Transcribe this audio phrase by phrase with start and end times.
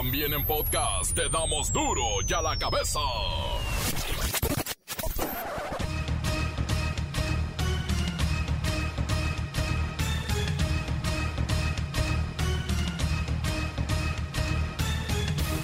[0.00, 3.00] También en podcast te damos duro y a la cabeza.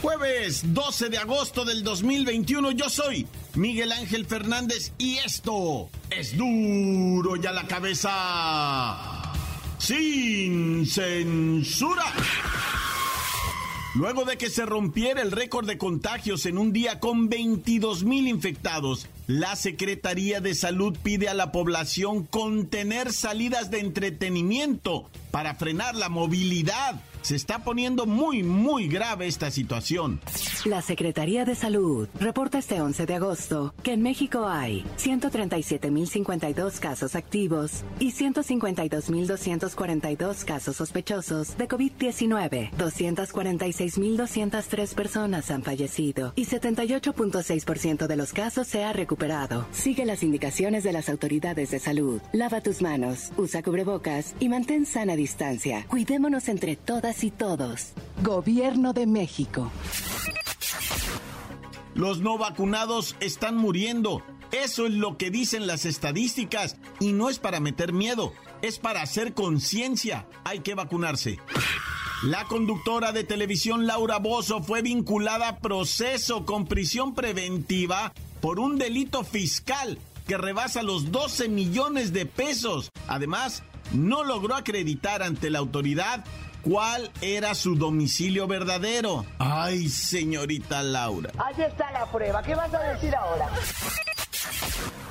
[0.03, 7.37] Jueves 12 de agosto del 2021 yo soy Miguel Ángel Fernández y esto es duro
[7.37, 9.32] y a la cabeza
[9.79, 12.12] sin censura.
[13.95, 18.27] Luego de que se rompiera el récord de contagios en un día con 22 mil
[18.27, 25.95] infectados, la Secretaría de Salud pide a la población contener salidas de entretenimiento para frenar
[25.95, 30.21] la movilidad se está poniendo muy, muy grave esta situación.
[30.67, 37.15] La Secretaría de Salud reporta este 11 de agosto que en México hay 137.052 casos
[37.15, 42.73] activos y 152.242 casos sospechosos de COVID-19.
[42.73, 49.67] 246.203 personas han fallecido y 78.6% de los casos se ha recuperado.
[49.73, 52.20] Sigue las indicaciones de las autoridades de salud.
[52.33, 55.87] Lava tus manos, usa cubrebocas y mantén sana distancia.
[55.89, 57.93] Cuidémonos entre todas y todos.
[58.23, 59.70] Gobierno de México.
[61.95, 64.23] Los no vacunados están muriendo.
[64.51, 66.77] Eso es lo que dicen las estadísticas.
[66.98, 70.27] Y no es para meter miedo, es para hacer conciencia.
[70.45, 71.39] Hay que vacunarse.
[72.25, 78.79] La conductora de televisión Laura Bozo fue vinculada a proceso con prisión preventiva por un
[78.79, 82.91] delito fiscal que rebasa los 12 millones de pesos.
[83.09, 86.25] Además, no logró acreditar ante la autoridad
[86.65, 89.25] cuál era su domicilio verdadero.
[89.39, 91.31] Ay, señorita Laura.
[91.39, 92.43] Ahí está la prueba.
[92.43, 93.48] ¿Qué vas a decir ahora?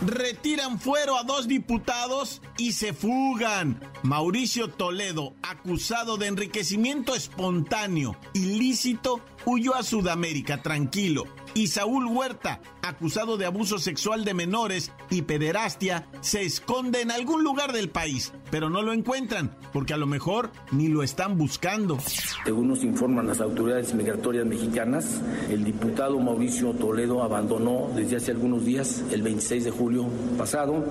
[0.05, 3.79] Retiran fuero a dos diputados y se fugan.
[4.03, 13.37] Mauricio Toledo, acusado de enriquecimiento espontáneo, ilícito, huyó a Sudamérica tranquilo y Saúl Huerta, acusado
[13.37, 18.69] de abuso sexual de menores y pederastia, se esconde en algún lugar del país, pero
[18.69, 21.99] no lo encuentran, porque a lo mejor ni lo están buscando.
[22.43, 28.65] Según nos informan las autoridades migratorias mexicanas, el diputado Mauricio Toledo abandonó desde hace algunos
[28.65, 29.92] días, el 26 de julio
[30.37, 30.83] pasado,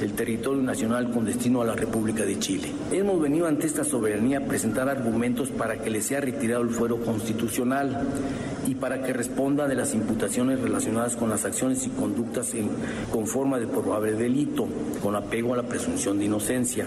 [0.00, 2.68] el territorio nacional con destino a la República de Chile.
[2.90, 6.98] Hemos venido ante esta soberanía a presentar argumentos para que le sea retirado el fuero
[6.98, 8.06] constitucional
[8.66, 12.70] y para que responda de las imputaciones relacionadas con las acciones y conductas en,
[13.10, 14.68] con forma de probable delito,
[15.02, 16.86] con apego a la presunción de inocencia.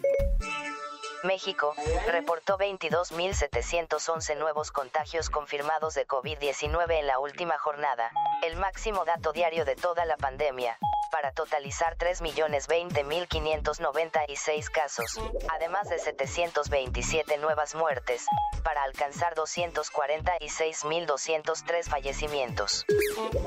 [1.24, 1.74] México
[2.12, 8.10] reportó 22.711 nuevos contagios confirmados de COVID-19 en la última jornada,
[8.44, 10.80] el máximo dato diario de toda la pandemia,
[11.12, 15.20] para totalizar 3.020.596 casos,
[15.54, 18.26] además de 727 nuevas muertes,
[18.64, 22.86] para alcanzar 246.203 fallecimientos.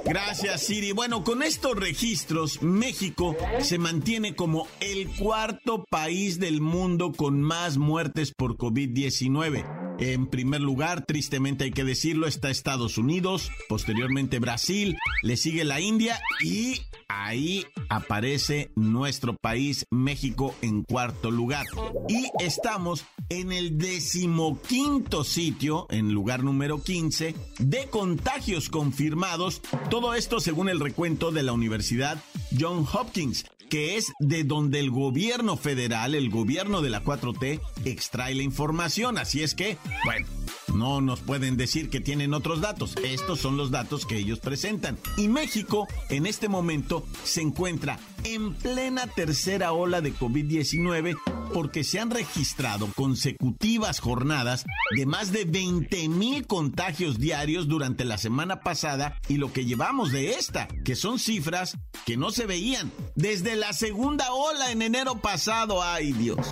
[0.05, 0.93] Gracias, Siri.
[0.93, 7.79] Bueno, con estos registros, México se mantiene como el cuarto país del mundo con más
[7.79, 9.84] muertes por COVID-19.
[9.99, 15.81] En primer lugar, tristemente hay que decirlo, está Estados Unidos, posteriormente Brasil, le sigue la
[15.81, 21.67] India y ahí aparece nuestro país, México, en cuarto lugar.
[22.09, 29.63] Y estamos en el decimoquinto sitio, en lugar número 15, de contagios confirmados.
[29.91, 32.23] Todo esto según el recuento de la Universidad
[32.59, 38.35] John Hopkins que es de donde el gobierno federal, el gobierno de la 4T, extrae
[38.35, 39.19] la información.
[39.19, 40.27] Así es que, bueno,
[40.75, 42.95] no nos pueden decir que tienen otros datos.
[43.05, 44.99] Estos son los datos que ellos presentan.
[45.17, 51.17] Y México, en este momento, se encuentra en plena tercera ola de COVID-19
[51.55, 54.67] porque se han registrado consecutivas jornadas
[54.97, 60.11] de más de 20 mil contagios diarios durante la semana pasada y lo que llevamos
[60.11, 65.21] de esta, que son cifras que no se veían desde la segunda ola en enero
[65.21, 65.81] pasado.
[65.81, 66.51] ¡Ay Dios!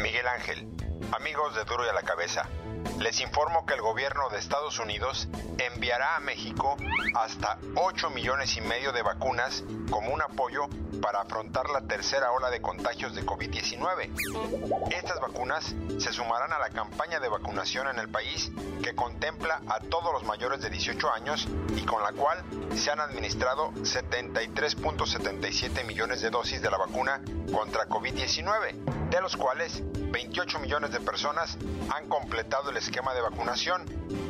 [0.00, 0.68] Miguel Ángel,
[1.12, 2.48] amigos de Duro y a la Cabeza.
[2.98, 5.28] Les informo que el gobierno de Estados Unidos
[5.58, 6.76] enviará a México
[7.14, 10.68] hasta 8 millones y medio de vacunas como un apoyo
[11.00, 14.90] para afrontar la tercera ola de contagios de COVID-19.
[14.90, 18.50] Estas vacunas se sumarán a la campaña de vacunación en el país
[18.82, 21.46] que contempla a todos los mayores de 18 años
[21.76, 22.42] y con la cual
[22.76, 27.20] se han administrado 73.77 millones de dosis de la vacuna
[27.52, 28.72] contra COVID-19,
[29.10, 31.56] de los cuales 28 millones de personas
[31.94, 33.84] han completado el esquema de vacunación,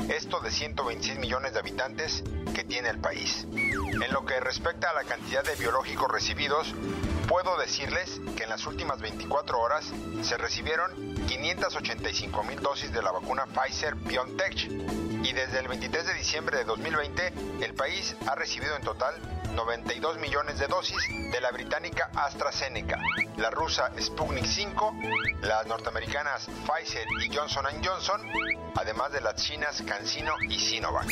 [0.09, 2.25] esto de 126 millones de habitantes
[2.57, 3.47] que tiene el país.
[3.53, 6.75] En lo que respecta a la cantidad de biológicos recibidos,
[7.29, 10.91] puedo decirles que en las últimas 24 horas se recibieron
[11.29, 14.69] 585 mil dosis de la vacuna Pfizer BioNTech
[15.23, 19.15] y desde el 23 de diciembre de 2020 el país ha recibido en total
[19.55, 22.99] 92 millones de dosis de la británica AstraZeneca,
[23.37, 24.95] la rusa Sputnik 5,
[25.43, 28.21] las norteamericanas Pfizer y Johnson Johnson,
[28.75, 31.07] además de las chinas CanSino y Sinovac.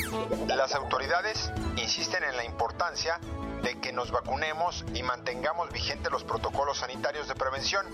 [0.49, 3.19] Las autoridades insisten en la importancia
[3.63, 7.87] de que nos vacunemos y mantengamos vigentes los protocolos sanitarios de prevención.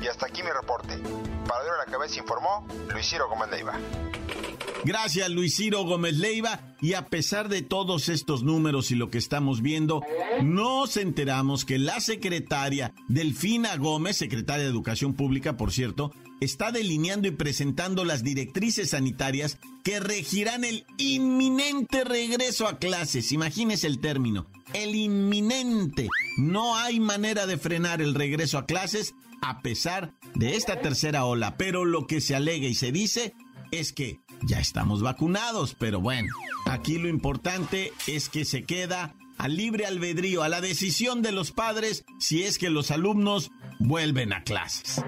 [0.00, 0.96] Y hasta aquí mi reporte.
[1.46, 3.28] Para a la cabeza informó Luis Ciro.
[4.84, 6.74] Gracias Luis Ciro Gómez Leiva.
[6.80, 10.02] Y a pesar de todos estos números y lo que estamos viendo,
[10.42, 17.26] nos enteramos que la secretaria Delfina Gómez, secretaria de Educación Pública, por cierto, está delineando
[17.26, 23.32] y presentando las directrices sanitarias que regirán el inminente regreso a clases.
[23.32, 26.08] Imagínese el término, el inminente.
[26.36, 31.56] No hay manera de frenar el regreso a clases a pesar de esta tercera ola,
[31.56, 33.34] pero lo que se alega y se dice
[33.70, 36.32] es que ya estamos vacunados, pero bueno,
[36.66, 41.52] aquí lo importante es que se queda al libre albedrío, a la decisión de los
[41.52, 45.02] padres si es que los alumnos vuelven a clases.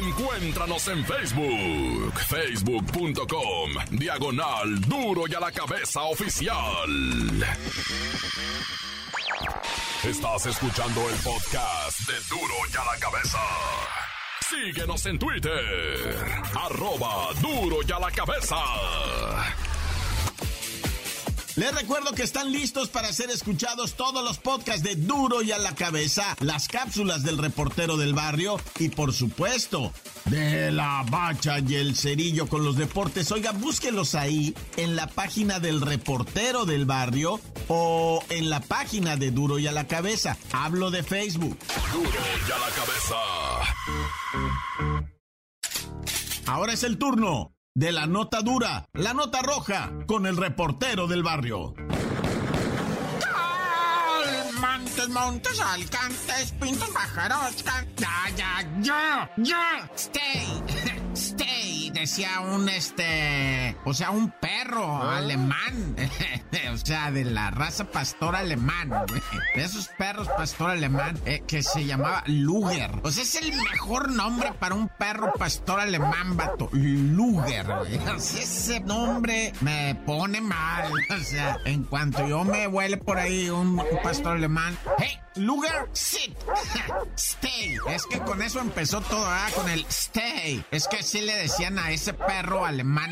[0.00, 7.44] Encuéntranos en Facebook, facebook.com, diagonal duro y a la cabeza oficial.
[10.04, 13.38] Estás escuchando el podcast de Duro y a la Cabeza.
[14.48, 16.16] Síguenos en Twitter.
[16.54, 18.56] Arroba Duro y a la Cabeza.
[21.58, 25.58] Les recuerdo que están listos para ser escuchados todos los podcasts de Duro y a
[25.58, 29.92] la cabeza, las cápsulas del reportero del barrio y por supuesto
[30.26, 33.32] de la bacha y el cerillo con los deportes.
[33.32, 39.32] Oiga, búsquelos ahí en la página del reportero del barrio o en la página de
[39.32, 40.36] Duro y a la cabeza.
[40.52, 41.58] Hablo de Facebook.
[41.92, 43.16] Duro y a la cabeza.
[46.46, 51.22] Ahora es el turno de la nota dura, la nota roja, con el reportero del
[51.22, 51.74] barrio.
[54.60, 57.64] Montes, montes, alcantes, pintos, pájaros,
[57.96, 60.62] ya, ya, ya, ya, stay,
[62.00, 65.18] decía un, este, o sea, un perro Ah.
[65.18, 65.96] alemán,
[66.72, 68.90] o sea, de la raza pastor alemán,
[69.54, 74.10] de esos perros pastor alemán, eh, que se llamaba Luger, o sea, es el mejor
[74.10, 77.98] nombre para un perro pastor alemán, vato, Luger, güey.
[78.08, 83.18] O sea, ese nombre me pone mal, o sea, en cuanto yo me huele por
[83.18, 86.36] ahí un, pastor alemán, hey, Luger, sit,
[87.16, 89.52] stay, es que con eso empezó todo, ¿verdad?
[89.54, 93.10] Con el stay, es que sí le decían a ese perro alemán,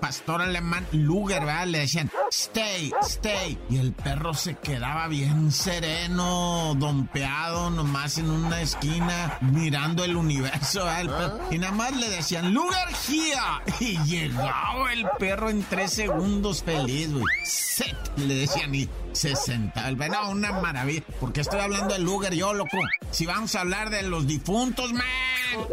[0.00, 1.66] pastor alemán, Luger, ¿verdad?
[1.66, 3.58] Le decían, stay, stay.
[3.70, 10.84] Y el perro se quedaba bien sereno, dompeado, nomás en una esquina, mirando el universo,
[10.84, 11.36] ¿verdad?
[11.38, 11.52] Perro.
[11.52, 13.36] Y nada más le decían, Luger here.
[13.80, 17.24] Y llegaba el perro en tres segundos feliz, güey.
[17.44, 19.88] Set, le decían y se sentaba.
[19.88, 21.02] el- No, una maravilla.
[21.20, 22.78] Porque estoy hablando de Luger, yo, loco.
[23.10, 25.02] Si vamos a hablar de los difuntos, man.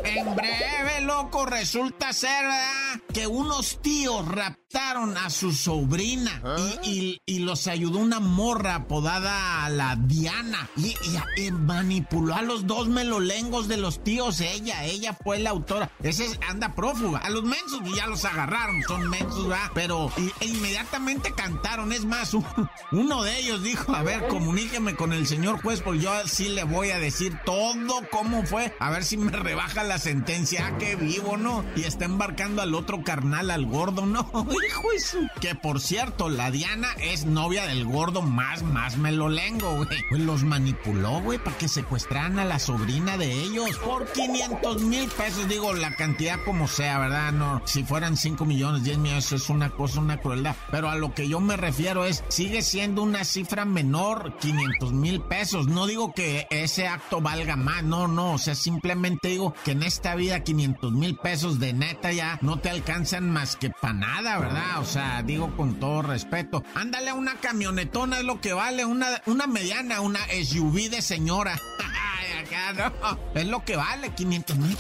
[0.03, 3.00] En breve, loco, resulta ser, ¿verdad?
[3.13, 6.42] Que unos tíos raptaron a su sobrina
[6.84, 10.70] y, y- y los ayudó una morra apodada la Diana.
[10.77, 10.96] Y,
[11.51, 14.39] manipuló a los dos melolengos de los tíos.
[14.42, 15.89] Ella, ella fue la autora.
[16.01, 17.20] Ese es- anda prófuga.
[17.20, 19.72] A los mensos pues, ya los agarraron, son mensos, ¿verdad?
[19.74, 20.12] Pero
[20.42, 21.92] e inmediatamente cantaron.
[21.94, 22.46] Es más, un-
[22.92, 26.63] uno de ellos dijo, a ver, comuníqueme con el señor juez, porque yo sí le
[26.63, 28.75] voy a decir todo cómo fue.
[28.80, 30.67] A ver si me rebaja la sentencia.
[30.67, 31.63] Ah, que vivo, ¿no?
[31.75, 34.29] Y está embarcando al otro carnal, al gordo, ¿no?
[34.67, 39.75] Hijo de su- Que por cierto, la Diana es novia del gordo más, más melolengo,
[39.77, 39.88] güey.
[40.10, 45.08] Pues los manipuló, güey, para que secuestraran a la sobrina de ellos por 500 mil
[45.10, 45.48] pesos.
[45.48, 47.32] Digo, la cantidad como sea, ¿verdad?
[47.32, 50.55] No, si fueran 5 millones, 10 millones, eso es una cosa, una crueldad.
[50.72, 55.22] Pero a lo que yo me refiero es, sigue siendo una cifra menor, 500 mil
[55.22, 55.67] pesos.
[55.67, 58.34] No digo que ese acto valga más, no, no.
[58.34, 62.60] O sea, simplemente digo que en esta vida 500 mil pesos de neta ya no
[62.60, 64.80] te alcanzan más que para nada, ¿verdad?
[64.80, 66.64] O sea, digo con todo respeto.
[66.76, 71.60] Ándale a una camionetona, es lo que vale, una, una mediana, una SUV de señora.
[72.76, 73.20] No.
[73.36, 74.78] Es lo que vale, 500 mil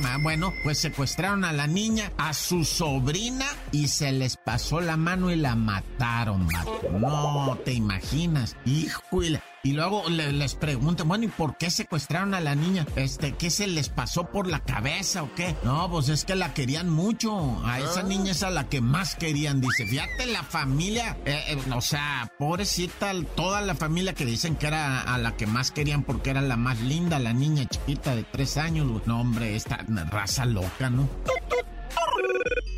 [0.00, 4.96] ma- Bueno, pues secuestraron a la niña, a su sobrina, y se les pasó la
[4.96, 6.80] mano y la mataron, vato.
[6.98, 8.56] No te imaginas.
[8.64, 12.54] Hijo, y la- y luego le- les preguntan, bueno, ¿y por qué secuestraron a la
[12.54, 12.86] niña?
[12.94, 15.56] Este, ¿qué se les pasó por la cabeza o qué?
[15.64, 17.60] No, pues es que la querían mucho.
[17.64, 19.86] A esa niña es a la que más querían, dice.
[19.86, 25.00] Fíjate, la familia, eh, eh, o sea, pobrecita, toda la familia que dicen que era
[25.00, 28.56] a la que más querían porque era la más linda, la niña chiquita de tres
[28.56, 28.86] años.
[29.06, 29.78] No, hombre, esta
[30.10, 31.08] raza loca, ¿no?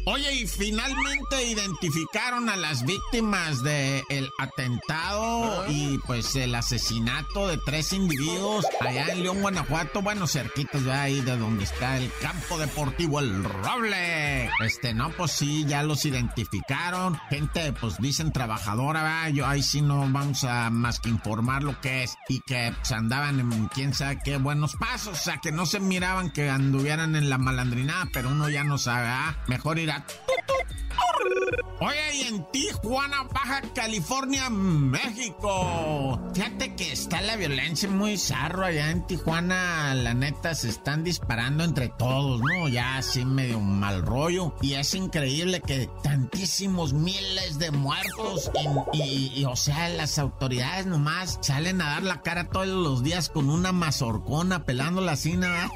[0.08, 7.92] Oye, y finalmente identificaron a las víctimas del atentado y pues el asesinato de tres
[7.92, 13.18] individuos allá en León, Guanajuato, bueno, cerquitos de ahí de donde está el campo deportivo
[13.18, 14.48] El Roble.
[14.60, 17.18] Este, no, pues sí, ya los identificaron.
[17.28, 19.30] Gente, pues dicen trabajadora, ¿verdad?
[19.30, 22.92] Yo ahí sí no vamos a más que informar lo que es y que pues,
[22.92, 27.16] andaban en quién sabe qué buenos pasos, o sea, que no se miraban que anduvieran
[27.16, 29.42] en la malandrinada, pero uno ya no sabe, ¿ah?
[29.48, 31.65] Mejor ir a Stadt.
[31.78, 36.18] Oye, y en Tijuana, Baja California, México.
[36.34, 39.94] Fíjate que está la violencia muy zarro allá en Tijuana.
[39.94, 42.68] La neta, se están disparando entre todos, ¿no?
[42.68, 44.54] Ya así medio mal rollo.
[44.62, 48.50] Y es increíble que tantísimos miles de muertos
[48.94, 53.28] y, y- o sea, las autoridades nomás salen a dar la cara todos los días
[53.28, 55.70] con una mazorcona pelando la cina.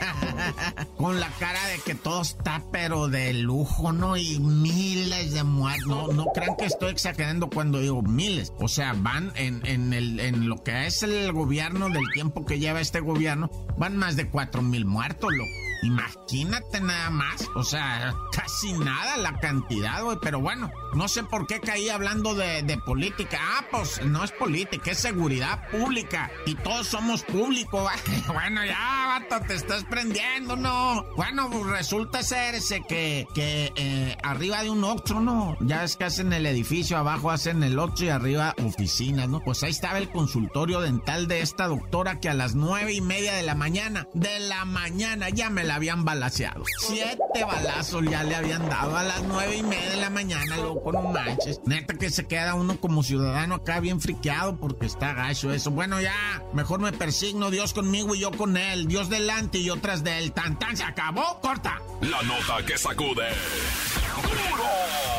[0.96, 4.16] con la cara de que todo está pero de lujo, ¿no?
[4.16, 5.89] Y miles de muertos.
[5.90, 8.52] No, no crean que estoy exagerando cuando digo miles.
[8.60, 12.60] O sea, van en, en, el, en lo que es el gobierno, del tiempo que
[12.60, 15.69] lleva este gobierno, van más de cuatro mil muertos, loco.
[15.82, 17.48] Imagínate nada más.
[17.54, 20.18] O sea, casi nada la cantidad, güey.
[20.20, 23.38] Pero bueno, no sé por qué caí hablando de, de, política.
[23.40, 26.30] Ah, pues no es política, es seguridad pública.
[26.46, 27.88] Y todos somos público.
[28.26, 31.04] bueno, ya, vato, te estás prendiendo, ¿no?
[31.16, 35.56] Bueno, pues resulta ser ese que, que eh, arriba de un Oxxo, ¿no?
[35.60, 39.40] Ya es que hacen el edificio, abajo hacen el Oxxo y arriba oficinas, ¿no?
[39.40, 43.34] Pues ahí estaba el consultorio dental de esta doctora que a las nueve y media
[43.34, 46.64] de la mañana, de la mañana, ya me la habían balaseado.
[46.78, 50.92] Siete balazos ya le habían dado a las nueve y media de la mañana, loco,
[50.92, 51.60] no manches.
[51.64, 55.70] Neta que se queda uno como ciudadano acá bien friqueado porque está gacho eso.
[55.70, 58.86] Bueno, ya, mejor me persigno, Dios conmigo y yo con él.
[58.86, 60.32] Dios delante y yo tras de él.
[60.32, 61.80] Tan tan se acabó, corta.
[62.00, 63.28] La nota que sacude.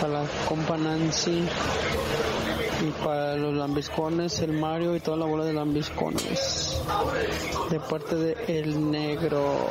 [0.00, 1.42] para la compa Nancy
[2.82, 6.80] y para los lambiscones, el Mario y toda la bola de lambiscones.
[7.70, 9.68] De parte de El Negro.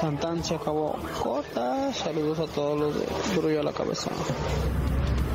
[0.00, 0.96] Santán se acabó.
[1.22, 1.92] Corta.
[1.92, 4.10] Saludos a todos los de y a la cabeza.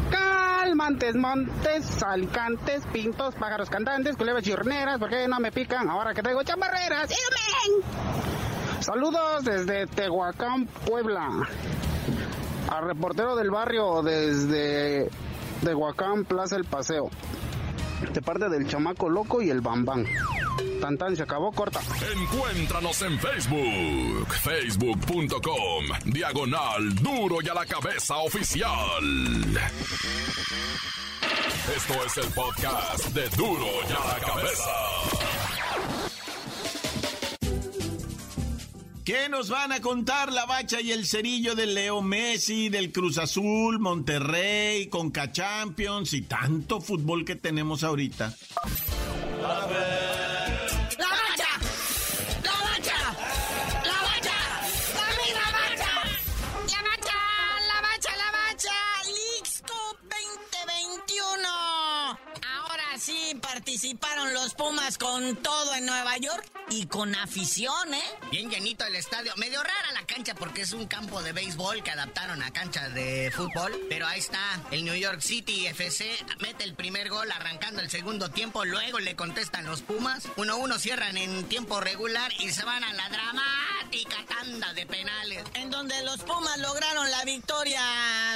[0.10, 6.22] Calmantes, montes, alicantes, pintos, pájaros cantantes, culebras chirneras, ¿por qué no me pican ahora que
[6.22, 7.10] traigo chamarreras?
[8.80, 11.28] Saludos desde Tehuacán, Puebla.
[12.70, 15.10] Al reportero del barrio desde
[15.64, 17.10] Tehuacán, Plaza El Paseo.
[18.14, 20.06] De parte del chamaco loco y el bambán.
[20.82, 21.80] Tan tan se acabó corta.
[22.16, 29.04] Encuéntranos en Facebook, facebook.com, diagonal duro y a la cabeza oficial.
[31.76, 35.21] Esto es el podcast de duro y a la cabeza.
[39.04, 43.18] ¿Qué nos van a contar la bacha y el cerillo del Leo Messi, del Cruz
[43.18, 48.36] Azul, Monterrey, Conca Champions y tanto fútbol que tenemos ahorita?
[49.44, 49.66] A
[65.00, 68.04] Con todo en Nueva York y con afición, ¿eh?
[68.30, 69.34] Bien llenito el estadio.
[69.38, 73.32] Medio rara la cancha porque es un campo de béisbol que adaptaron a cancha de
[73.32, 73.72] fútbol.
[73.90, 78.32] Pero ahí está, el New York City FC mete el primer gol arrancando el segundo
[78.32, 78.66] tiempo.
[78.66, 80.28] Luego le contestan los Pumas.
[80.36, 83.10] 1-1 cierran en tiempo regular y se van a la
[83.92, 85.44] dramática tanda de penales.
[85.54, 87.82] En donde los Pumas lograron la victoria,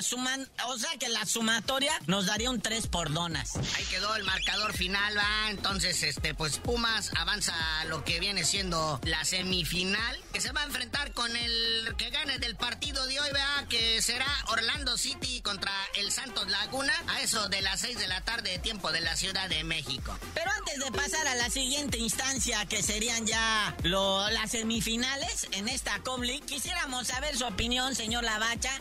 [0.01, 3.55] suman, o sea que la sumatoria nos daría un 3 por donas.
[3.75, 5.49] Ahí quedó el marcador final, va.
[5.49, 10.61] Entonces, este, pues Pumas avanza a lo que viene siendo la semifinal, que se va
[10.61, 15.41] a enfrentar con el que gane del partido de hoy, vea, que será Orlando City
[15.41, 19.15] contra el Santos Laguna, a eso de las 6 de la tarde, tiempo de la
[19.15, 20.17] Ciudad de México.
[20.33, 25.67] Pero antes de pasar a la siguiente instancia, que serían ya lo, las semifinales en
[25.67, 28.71] esta Comli, quisiéramos saber su opinión, señor Lavacha,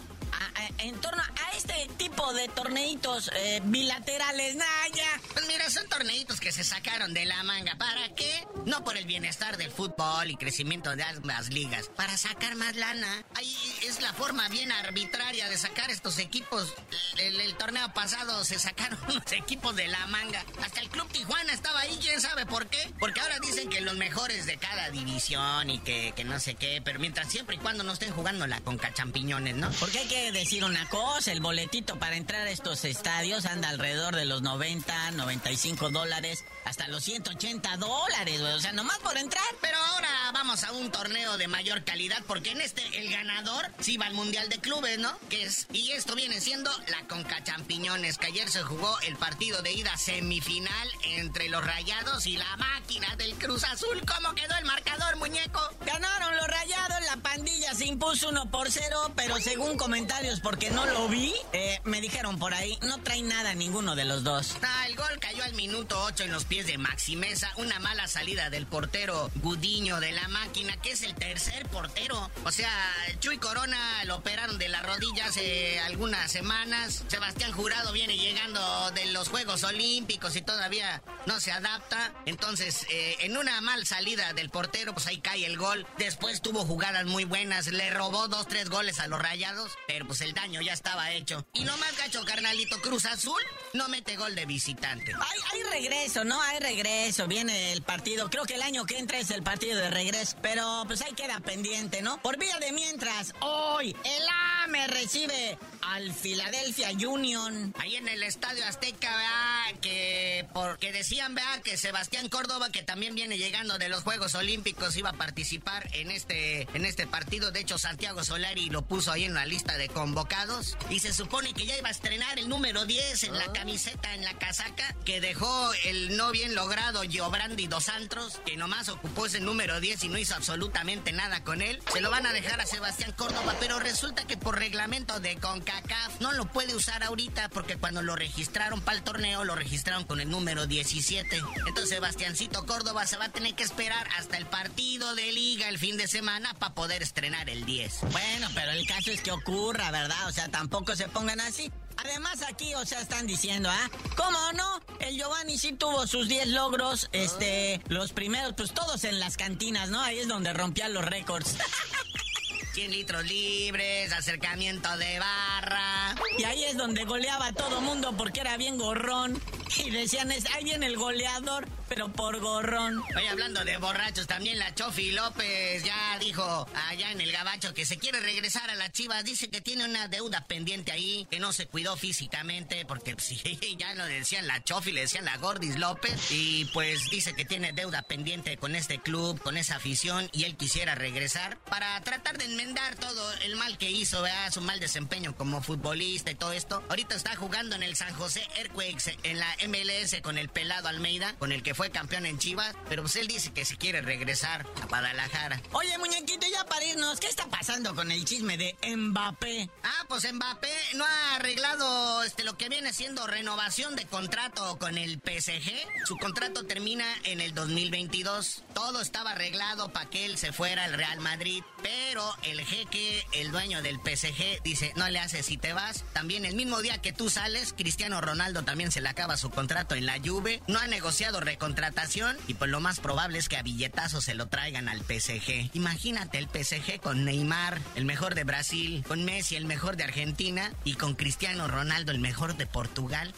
[0.78, 5.20] en torno a este tipo de torneitos eh, bilaterales, Naya.
[5.32, 7.76] Pues mira, son torneitos que se sacaron de la manga.
[7.76, 8.46] ¿Para qué?
[8.66, 11.90] No por el bienestar del fútbol y crecimiento de ambas ligas.
[11.96, 13.24] Para sacar más lana.
[13.34, 16.74] Ahí es la forma bien arbitraria de sacar estos equipos.
[17.18, 20.44] El, el torneo pasado se sacaron unos equipos de la manga.
[20.62, 22.92] Hasta el Club Tijuana estaba ahí, quién sabe por qué.
[22.98, 26.82] Porque ahora dicen que los mejores de cada división y que, que no sé qué.
[26.84, 29.70] Pero mientras siempre y cuando no estén jugando la conca champiñones, ¿no?
[29.72, 34.16] Porque hay que decir una cosa, el boletito para entrar a estos estadios anda alrededor
[34.16, 39.44] de los 90, 95 dólares, hasta los 180 dólares, O sea, nomás por entrar.
[39.60, 43.96] Pero ahora vamos a un torneo de mayor calidad, porque en este el ganador sí
[43.96, 45.18] va al Mundial de Clubes, ¿no?
[45.28, 49.62] Que es, y esto viene siendo la Conca Champiñones, que ayer se jugó el partido
[49.62, 54.00] de ida semifinal entre los Rayados y la máquina del Cruz Azul.
[54.06, 55.60] ¿Cómo quedó el marcador, muñeco?
[55.84, 60.86] Ganaron los Rayados, la pandilla se impuso uno por cero, pero según comentarios, porque no
[60.86, 64.56] lo vi, eh, me dijeron por ahí, no trae nada ninguno de los dos.
[64.62, 68.06] Ah, el gol cayó al minuto 8 en los pies de Maxi Mesa, una mala
[68.06, 72.30] salida del portero Gudiño de la máquina, que es el tercer portero.
[72.44, 72.70] O sea,
[73.18, 77.02] Chuy Corona lo operaron de la rodilla hace algunas semanas.
[77.08, 82.12] Sebastián Jurado viene llegando de los Juegos Olímpicos y todavía no se adapta.
[82.24, 85.86] Entonces, eh, en una mal salida del portero, pues ahí cae el gol.
[85.98, 89.72] Después tuvo jugadas muy buenas, le robó dos, tres goles a los rayados,
[90.06, 91.46] pues el daño ya estaba hecho.
[91.54, 93.42] Y no más gacho, carnalito, Cruz Azul
[93.74, 95.12] no mete gol de visitante.
[95.12, 96.40] Hay, hay regreso, ¿no?
[96.40, 98.30] Hay regreso, viene el partido.
[98.30, 101.40] Creo que el año que entra es el partido de regreso, pero pues ahí queda
[101.40, 102.20] pendiente, ¿no?
[102.22, 104.22] Por vía de mientras, hoy el
[104.64, 107.74] AME recibe al Philadelphia Union.
[107.78, 109.80] Ahí en el Estadio Azteca, ¿verdad?
[109.80, 114.96] Que porque decían, vea, que Sebastián Córdoba, que también viene llegando de los Juegos Olímpicos,
[114.96, 117.50] iba a participar en este, en este partido.
[117.50, 120.76] De hecho, Santiago Solari lo puso ahí en la lista de convocados.
[120.90, 124.22] Y se supone que ya iba a estrenar el número 10 en la camiseta, en
[124.24, 129.40] la casaca, que dejó el no bien logrado Giobrandi Dos Santos, que nomás ocupó ese
[129.40, 131.80] número 10 y no hizo absolutamente nada con él.
[131.90, 136.20] Se lo van a dejar a Sebastián Córdoba, pero resulta que por reglamento de CONCACAF
[136.20, 140.20] no lo puede usar ahorita porque cuando lo registraron para el torneo lo registraron con
[140.20, 141.34] el número 17.
[141.66, 145.78] Entonces Sebastiancito Córdoba se va a tener que esperar hasta el partido de liga el
[145.78, 148.00] fin de semana para poder estrenar el 10.
[148.12, 150.28] Bueno, pero el caso es que ocurra, ¿verdad?
[150.28, 151.72] O sea, tampoco se pongan así.
[151.96, 153.90] Además aquí, o sea, están diciendo, ¿ah?
[154.16, 154.80] ¿Cómo no?
[155.00, 159.90] El Giovanni sí tuvo sus 10 logros, este, los primeros, pues todos en las cantinas,
[159.90, 160.00] ¿no?
[160.00, 161.56] Ahí es donde rompían los récords.
[162.74, 166.16] 100 litros libres, acercamiento de barra.
[166.38, 169.40] Y ahí es donde goleaba a todo mundo porque era bien gorrón.
[169.76, 173.02] Y decían, ahí viene el goleador, pero por gorrón.
[173.16, 177.84] Oye, hablando de borrachos, también la Chofi López ya dijo allá en el gabacho que
[177.84, 179.24] se quiere regresar a las chivas.
[179.24, 183.40] Dice que tiene una deuda pendiente ahí, que no se cuidó físicamente, porque sí,
[183.78, 186.30] ya lo decían la Chofi, le decían la Gordis López.
[186.30, 190.56] Y pues dice que tiene deuda pendiente con este club, con esa afición, y él
[190.56, 194.52] quisiera regresar para tratar de enmendar todo el mal que hizo, ¿verdad?
[194.52, 196.82] su mal desempeño como futbolista y todo esto.
[196.88, 201.34] Ahorita está jugando en el San José Earthquakes, en la MLS con el pelado Almeida,
[201.38, 204.66] con el que fue campeón en Chivas, pero pues él dice que se quiere regresar
[204.82, 205.60] a Guadalajara.
[205.72, 209.70] Oye, muñequito, ya para irnos, ¿qué está pasando con el chisme de Mbappé?
[209.82, 214.98] Ah, pues Mbappé no ha arreglado este lo que viene siendo renovación de contrato con
[214.98, 216.06] el PSG.
[216.06, 218.62] Su contrato termina en el 2022.
[218.74, 223.50] Todo estaba arreglado para que él se fuera al Real Madrid, pero el jeque, el
[223.50, 226.04] dueño del PSG, dice, no le haces si te vas.
[226.12, 229.94] También el mismo día que tú sales, Cristiano Ronaldo también se le acaba su contrato
[229.94, 230.62] en la Juve.
[230.66, 234.46] No ha negociado recontratación y pues lo más probable es que a billetazo se lo
[234.48, 235.70] traigan al PSG.
[235.74, 240.72] Imagínate el PSG con Neymar, el mejor de Brasil, con Messi, el mejor de Argentina
[240.84, 243.34] y con Cristiano Ronaldo, el mejor de Portugal.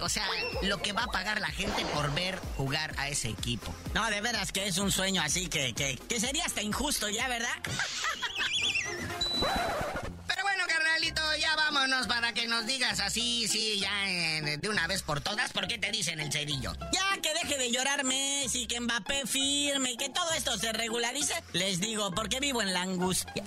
[0.00, 0.26] o sea,
[0.62, 3.74] lo que va a pagar la gente por ver jugar a ese equipo.
[3.94, 7.28] No, de veras que es un sueño así que, que, que sería hasta injusto ya,
[7.28, 7.54] ¿verdad?
[12.08, 13.92] Para que nos digas así, sí, ya
[14.56, 16.72] de una vez por todas, ¿por qué te dicen el cerillo?
[16.92, 21.80] Ya que deje de llorar Messi, que Mbappé firme, que todo esto se regularice, les
[21.80, 23.44] digo, porque vivo en la angustia.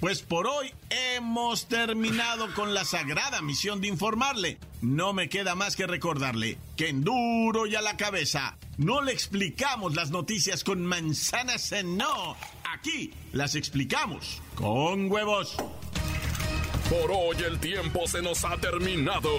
[0.00, 4.58] Pues por hoy hemos terminado con la sagrada misión de informarle.
[4.80, 9.12] No me queda más que recordarle que en duro y a la cabeza no le
[9.12, 12.34] explicamos las noticias con manzanas en no.
[12.72, 15.56] Aquí las explicamos con huevos.
[16.88, 19.30] Por hoy el tiempo se nos ha terminado.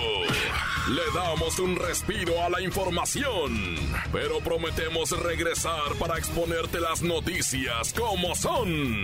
[0.90, 3.76] Le damos un respiro a la información,
[4.14, 9.04] pero prometemos regresar para exponerte las noticias como son.